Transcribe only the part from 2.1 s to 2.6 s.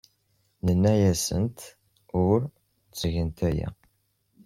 ur